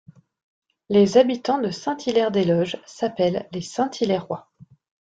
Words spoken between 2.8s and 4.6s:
s'appellent les Saint-Hilairois.